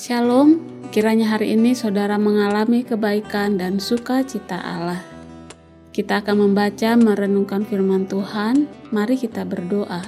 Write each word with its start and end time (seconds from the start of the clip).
Shalom, 0.00 0.56
kiranya 0.96 1.36
hari 1.36 1.52
ini 1.52 1.76
saudara 1.76 2.16
mengalami 2.16 2.88
kebaikan 2.88 3.60
dan 3.60 3.76
sukacita 3.76 4.56
Allah. 4.56 5.04
Kita 5.92 6.24
akan 6.24 6.48
membaca 6.48 6.96
merenungkan 6.96 7.68
firman 7.68 8.08
Tuhan, 8.08 8.64
mari 8.96 9.20
kita 9.20 9.44
berdoa. 9.44 10.00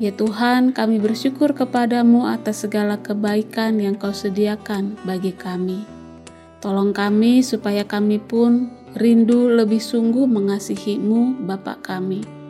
Ya 0.00 0.08
Tuhan, 0.16 0.72
kami 0.72 1.04
bersyukur 1.04 1.52
kepadamu 1.52 2.24
atas 2.24 2.64
segala 2.64 2.96
kebaikan 2.96 3.76
yang 3.76 4.00
kau 4.00 4.16
sediakan 4.16 4.96
bagi 5.04 5.36
kami. 5.36 5.84
Tolong 6.64 6.96
kami 6.96 7.44
supaya 7.44 7.84
kami 7.84 8.24
pun 8.24 8.72
rindu 8.96 9.52
lebih 9.52 9.84
sungguh 9.84 10.24
mengasihimu 10.24 11.44
Bapak 11.44 11.84
kami 11.84 12.41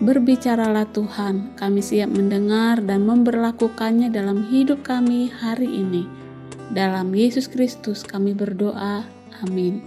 Berbicaralah 0.00 0.88
Tuhan, 0.96 1.52
kami 1.60 1.84
siap 1.84 2.08
mendengar 2.08 2.80
dan 2.80 3.04
memperlakukannya 3.04 4.08
dalam 4.08 4.48
hidup 4.48 4.80
kami 4.80 5.28
hari 5.28 5.68
ini. 5.68 6.08
Dalam 6.72 7.12
Yesus 7.12 7.52
Kristus 7.52 8.00
kami 8.00 8.32
berdoa. 8.32 9.04
Amin. 9.44 9.84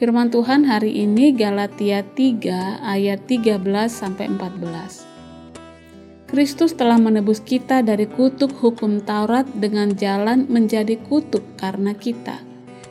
Firman 0.00 0.32
Tuhan 0.32 0.64
hari 0.64 0.96
ini 0.96 1.36
Galatia 1.36 2.00
3 2.00 2.80
ayat 2.80 3.28
13 3.28 3.60
sampai 3.92 4.32
14. 4.32 6.32
Kristus 6.32 6.72
telah 6.72 6.96
menebus 6.96 7.44
kita 7.44 7.84
dari 7.84 8.08
kutuk 8.08 8.48
hukum 8.64 9.04
Taurat 9.04 9.44
dengan 9.60 9.92
jalan 9.92 10.48
menjadi 10.48 10.96
kutuk 11.04 11.44
karena 11.60 11.92
kita. 11.92 12.40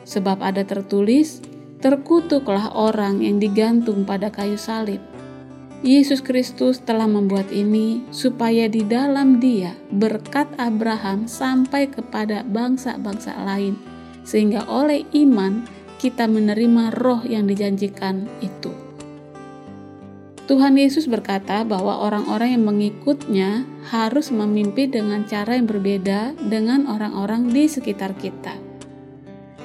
Sebab 0.06 0.38
ada 0.38 0.62
tertulis, 0.62 1.42
terkutuklah 1.82 2.78
orang 2.78 3.26
yang 3.26 3.42
digantung 3.42 4.06
pada 4.06 4.30
kayu 4.30 4.54
salib 4.54 5.09
Yesus 5.80 6.20
Kristus 6.20 6.76
telah 6.84 7.08
membuat 7.08 7.48
ini 7.48 8.04
supaya 8.12 8.68
di 8.68 8.84
dalam 8.84 9.40
Dia 9.40 9.72
berkat 9.88 10.52
Abraham 10.60 11.24
sampai 11.24 11.88
kepada 11.88 12.44
bangsa-bangsa 12.44 13.32
lain, 13.48 13.80
sehingga 14.20 14.68
oleh 14.68 15.08
iman 15.16 15.64
kita 15.96 16.28
menerima 16.28 16.92
roh 17.00 17.24
yang 17.24 17.48
dijanjikan 17.48 18.28
itu. 18.44 18.76
Tuhan 20.44 20.76
Yesus 20.76 21.08
berkata 21.08 21.64
bahwa 21.64 21.96
orang-orang 22.04 22.60
yang 22.60 22.64
mengikutnya 22.68 23.64
harus 23.88 24.28
memimpin 24.28 24.92
dengan 24.92 25.24
cara 25.24 25.56
yang 25.56 25.64
berbeda 25.64 26.36
dengan 26.44 26.92
orang-orang 26.92 27.48
di 27.48 27.64
sekitar 27.70 28.12
kita. 28.20 28.52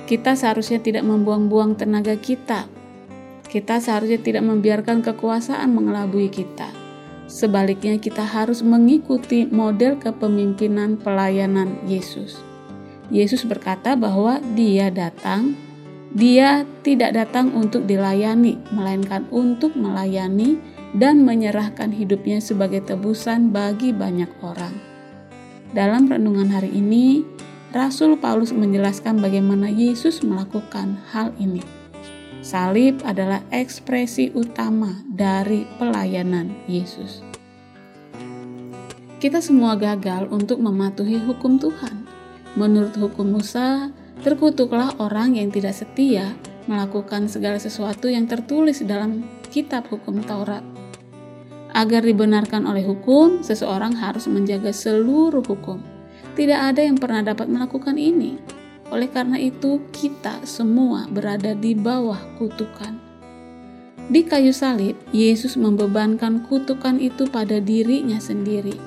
Kita 0.05 0.37
seharusnya 0.37 0.79
tidak 0.79 1.03
membuang-buang 1.03 1.75
tenaga 1.75 2.13
kita 2.15 2.69
kita 3.47 3.79
seharusnya 3.79 4.19
tidak 4.19 4.43
membiarkan 4.43 5.05
kekuasaan 5.05 5.71
mengelabui 5.71 6.29
kita. 6.29 6.69
Sebaliknya, 7.25 7.97
kita 7.97 8.21
harus 8.21 8.61
mengikuti 8.61 9.49
model 9.49 9.97
kepemimpinan 9.97 11.01
pelayanan 11.01 11.81
Yesus. 11.89 12.37
Yesus 13.09 13.45
berkata 13.45 13.97
bahwa 13.97 14.37
Dia 14.53 14.93
datang, 14.93 15.57
Dia 16.13 16.63
tidak 16.85 17.17
datang 17.17 17.51
untuk 17.57 17.89
dilayani, 17.89 18.61
melainkan 18.69 19.25
untuk 19.33 19.73
melayani 19.73 20.57
dan 20.95 21.27
menyerahkan 21.27 21.91
hidupnya 21.91 22.39
sebagai 22.39 22.85
tebusan 22.85 23.51
bagi 23.51 23.91
banyak 23.91 24.31
orang. 24.39 24.73
Dalam 25.75 26.07
renungan 26.07 26.55
hari 26.55 26.71
ini, 26.71 27.27
Rasul 27.75 28.15
Paulus 28.15 28.55
menjelaskan 28.55 29.19
bagaimana 29.19 29.67
Yesus 29.67 30.23
melakukan 30.23 30.95
hal 31.11 31.35
ini. 31.35 31.84
Salib 32.45 33.01
adalah 33.01 33.41
ekspresi 33.49 34.29
utama 34.37 35.01
dari 35.09 35.65
pelayanan 35.81 36.53
Yesus. 36.69 37.25
Kita 39.17 39.41
semua 39.41 39.73
gagal 39.73 40.29
untuk 40.29 40.61
mematuhi 40.61 41.17
hukum 41.25 41.57
Tuhan. 41.57 42.05
Menurut 42.53 42.93
hukum 43.01 43.33
Musa, 43.33 43.89
terkutuklah 44.21 44.93
orang 45.01 45.41
yang 45.41 45.49
tidak 45.49 45.73
setia 45.73 46.37
melakukan 46.69 47.25
segala 47.25 47.57
sesuatu 47.57 48.13
yang 48.13 48.29
tertulis 48.29 48.77
dalam 48.85 49.25
kitab 49.49 49.89
hukum 49.89 50.21
Taurat. 50.21 50.61
Agar 51.73 52.05
dibenarkan 52.05 52.69
oleh 52.69 52.85
hukum, 52.85 53.41
seseorang 53.41 53.97
harus 53.97 54.29
menjaga 54.29 54.69
seluruh 54.69 55.41
hukum. 55.41 55.81
Tidak 56.37 56.59
ada 56.61 56.85
yang 56.85 57.01
pernah 57.01 57.25
dapat 57.25 57.49
melakukan 57.49 57.97
ini 57.97 58.37
oleh 58.93 59.09
karena 59.09 59.41
itu, 59.41 59.81
kita 59.89 60.45
semua 60.45 61.09
berada 61.09 61.57
di 61.57 61.73
bawah 61.73 62.19
kutukan. 62.37 63.01
Di 64.05 64.21
kayu 64.21 64.53
salib, 64.53 64.93
Yesus 65.09 65.57
membebankan 65.57 66.45
kutukan 66.45 67.01
itu 67.01 67.25
pada 67.25 67.57
dirinya 67.57 68.21
sendiri. 68.21 68.77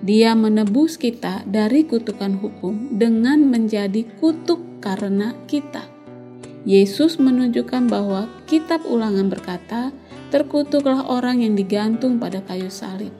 Dia 0.00 0.32
menebus 0.32 0.96
kita 0.96 1.44
dari 1.44 1.84
kutukan 1.84 2.40
hukum 2.40 2.96
dengan 2.96 3.44
menjadi 3.44 4.08
kutuk 4.16 4.80
karena 4.80 5.36
kita. 5.44 5.84
Yesus 6.64 7.20
menunjukkan 7.20 7.90
bahwa 7.90 8.30
kitab 8.48 8.86
ulangan 8.88 9.28
berkata, 9.28 9.92
terkutuklah 10.32 11.04
orang 11.04 11.44
yang 11.44 11.52
digantung 11.52 12.16
pada 12.16 12.40
kayu 12.40 12.72
salib. 12.72 13.12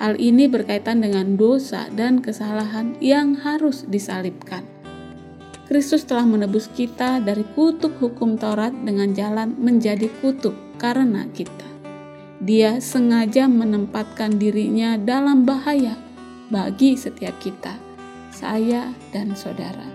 Hal 0.00 0.18
ini 0.18 0.50
berkaitan 0.50 1.04
dengan 1.04 1.38
dosa 1.38 1.86
dan 1.94 2.18
kesalahan 2.18 2.98
yang 2.98 3.38
harus 3.38 3.86
disalibkan. 3.86 4.71
Kristus 5.72 6.04
telah 6.04 6.28
menebus 6.28 6.68
kita 6.68 7.16
dari 7.24 7.48
kutuk 7.56 7.96
hukum 7.96 8.36
Taurat 8.36 8.76
dengan 8.76 9.16
jalan 9.16 9.56
menjadi 9.56 10.04
kutuk 10.20 10.52
karena 10.76 11.24
kita. 11.32 11.64
Dia 12.44 12.76
sengaja 12.76 13.48
menempatkan 13.48 14.36
dirinya 14.36 15.00
dalam 15.00 15.48
bahaya 15.48 15.96
bagi 16.52 16.92
setiap 16.92 17.40
kita, 17.40 17.80
saya 18.28 18.92
dan 19.16 19.32
saudara. 19.32 19.88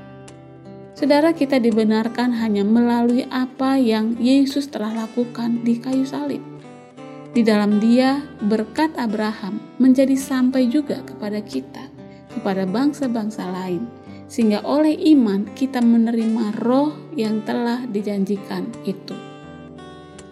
Saudara 0.98 1.30
kita 1.38 1.62
dibenarkan 1.62 2.34
hanya 2.42 2.66
melalui 2.66 3.30
apa 3.30 3.78
yang 3.78 4.18
Yesus 4.18 4.74
telah 4.74 5.06
lakukan 5.06 5.62
di 5.62 5.78
kayu 5.78 6.10
salib. 6.10 6.42
Di 7.38 7.46
dalam 7.46 7.78
dia, 7.78 8.26
berkat 8.42 8.98
Abraham 8.98 9.62
menjadi 9.78 10.18
sampai 10.18 10.74
juga 10.74 11.06
kepada 11.06 11.38
kita, 11.38 11.86
kepada 12.34 12.66
bangsa-bangsa 12.66 13.46
lain, 13.46 13.86
sehingga 14.28 14.60
oleh 14.68 14.94
iman 15.16 15.48
kita 15.56 15.80
menerima 15.80 16.60
roh 16.60 16.92
yang 17.16 17.42
telah 17.48 17.88
dijanjikan 17.88 18.68
itu. 18.84 19.16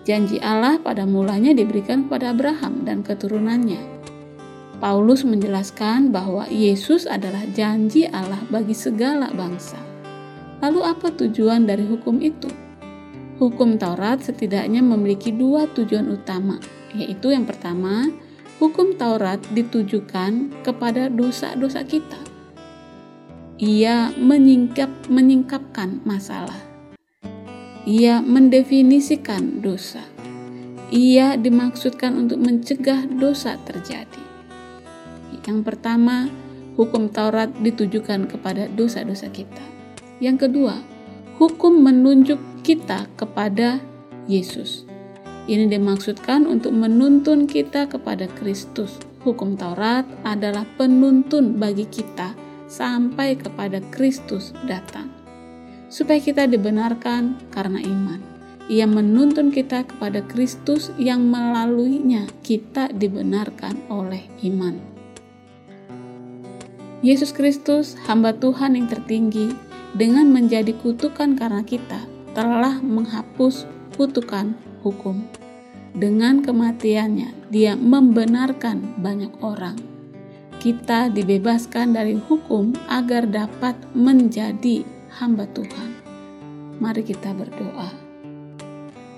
Janji 0.06 0.38
Allah 0.38 0.78
pada 0.78 1.07
mulanya 1.07 1.56
diberikan 1.56 2.05
kepada 2.05 2.35
Abraham 2.35 2.85
dan 2.85 3.01
keturunannya. 3.01 3.81
Paulus 4.78 5.25
menjelaskan 5.25 6.11
bahwa 6.11 6.45
Yesus 6.51 7.09
adalah 7.09 7.41
janji 7.55 8.05
Allah 8.05 8.44
bagi 8.51 8.75
segala 8.75 9.31
bangsa. 9.34 9.79
Lalu 10.61 10.79
apa 10.85 11.09
tujuan 11.09 11.66
dari 11.66 11.88
hukum 11.88 12.22
itu? 12.22 12.51
Hukum 13.41 13.81
Taurat 13.81 14.22
setidaknya 14.22 14.84
memiliki 14.84 15.34
dua 15.34 15.67
tujuan 15.73 16.05
utama, 16.11 16.61
yaitu 16.94 17.34
yang 17.34 17.47
pertama, 17.47 18.07
hukum 18.61 18.94
Taurat 18.95 19.41
ditujukan 19.51 20.63
kepada 20.63 21.09
dosa-dosa 21.09 21.81
kita 21.84 22.34
ia 23.55 24.11
menyingkap 24.19 25.07
menyingkapkan 25.07 26.03
masalah. 26.03 26.59
Ia 27.88 28.19
mendefinisikan 28.19 29.63
dosa. 29.63 30.03
Ia 30.91 31.39
dimaksudkan 31.39 32.19
untuk 32.19 32.43
mencegah 32.43 33.07
dosa 33.07 33.55
terjadi. 33.63 34.23
Yang 35.45 35.59
pertama, 35.61 36.27
hukum 36.75 37.07
Taurat 37.07 37.47
ditujukan 37.61 38.27
kepada 38.27 38.67
dosa-dosa 38.67 39.31
kita. 39.31 39.63
Yang 40.19 40.49
kedua, 40.49 40.75
hukum 41.39 41.79
menunjuk 41.79 42.41
kita 42.59 43.07
kepada 43.16 43.79
Yesus. 44.27 44.83
Ini 45.45 45.69
dimaksudkan 45.72 46.43
untuk 46.49 46.73
menuntun 46.75 47.47
kita 47.47 47.87
kepada 47.87 48.27
Kristus. 48.35 48.99
Hukum 49.23 49.55
Taurat 49.55 50.03
adalah 50.25 50.66
penuntun 50.75 51.61
bagi 51.61 51.85
kita 51.85 52.44
sampai 52.75 53.39
kepada 53.39 53.79
Kristus 53.95 54.51
datang, 54.67 55.07
supaya 55.87 56.19
kita 56.19 56.43
dibenarkan 56.51 57.39
karena 57.47 57.79
iman. 57.79 58.19
Ia 58.67 58.83
menuntun 58.89 59.53
kita 59.53 59.87
kepada 59.87 60.25
Kristus 60.27 60.91
yang 60.99 61.29
melaluinya 61.31 62.27
kita 62.43 62.91
dibenarkan 62.91 63.87
oleh 63.87 64.27
iman. 64.43 64.75
Yesus 67.05 67.31
Kristus, 67.31 67.93
hamba 68.09 68.33
Tuhan 68.33 68.73
yang 68.75 68.89
tertinggi, 68.89 69.53
dengan 69.93 70.33
menjadi 70.33 70.73
kutukan 70.81 71.37
karena 71.37 71.61
kita, 71.61 72.03
telah 72.33 72.81
menghapus 72.81 73.69
kutukan 73.93 74.57
hukum. 74.81 75.23
Dengan 75.95 76.41
kematiannya, 76.41 77.53
Dia 77.53 77.78
membenarkan 77.78 78.99
banyak 78.99 79.31
orang 79.45 79.94
kita 80.66 81.14
dibebaskan 81.14 81.94
dari 81.94 82.17
hukum 82.17 82.73
agar 82.90 83.29
dapat 83.29 83.78
menjadi 83.94 84.82
hamba 85.22 85.46
Tuhan. 85.53 85.94
Mari 86.82 87.06
kita 87.06 87.38
berdoa. 87.38 87.94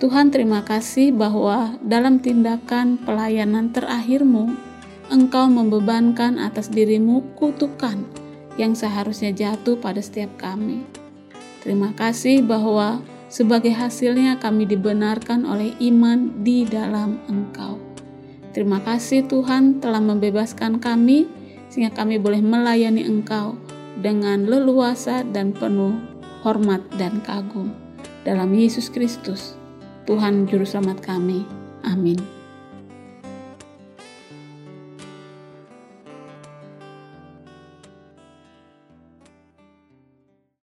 Tuhan 0.03 0.27
terima 0.27 0.67
kasih 0.67 1.15
bahwa 1.15 1.79
dalam 1.79 2.19
tindakan 2.19 2.99
pelayanan 2.99 3.71
terakhirmu, 3.71 4.59
Engkau 5.07 5.47
membebankan 5.47 6.35
atas 6.35 6.67
dirimu 6.67 7.23
kutukan 7.39 8.03
yang 8.59 8.75
seharusnya 8.75 9.31
jatuh 9.31 9.79
pada 9.79 10.03
setiap 10.03 10.35
kami. 10.35 10.83
Terima 11.63 11.95
kasih 11.95 12.43
bahwa 12.43 12.99
sebagai 13.31 13.71
hasilnya 13.71 14.35
kami 14.35 14.67
dibenarkan 14.67 15.47
oleh 15.47 15.71
iman 15.79 16.43
di 16.43 16.67
dalam 16.67 17.23
Engkau. 17.31 17.86
Terima 18.57 18.81
kasih 18.81 19.29
Tuhan 19.29 19.85
telah 19.85 20.01
membebaskan 20.01 20.81
kami 20.81 21.29
sehingga 21.69 21.93
kami 21.93 22.17
boleh 22.17 22.41
melayani 22.41 23.05
Engkau 23.05 23.53
dengan 24.01 24.49
leluasa 24.49 25.21
dan 25.21 25.53
penuh 25.53 25.93
hormat 26.41 26.81
dan 26.97 27.21
kagum. 27.21 27.69
Dalam 28.25 28.49
Yesus 28.57 28.89
Kristus, 28.89 29.53
Tuhan 30.09 30.49
Juru 30.49 30.65
Selamat 30.65 31.05
kami. 31.05 31.45
Amin. 31.85 32.36